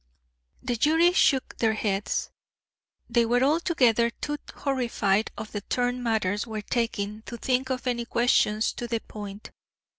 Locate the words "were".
3.23-3.43, 6.47-6.63